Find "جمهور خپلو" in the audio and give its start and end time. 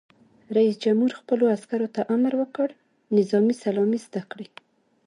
0.83-1.43